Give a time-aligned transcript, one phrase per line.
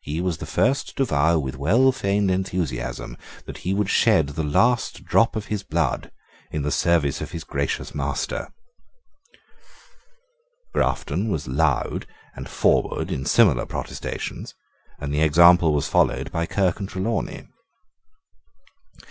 [0.00, 4.42] He was the first to vow with well feigned enthusiasm that he would shed the
[4.42, 6.10] last drop of his blood
[6.50, 8.48] in the service of his gracious master:
[10.72, 14.54] Grafton was loud and forward in similar protestations;
[14.98, 17.46] and the example was followed by Kirke and Trelawney.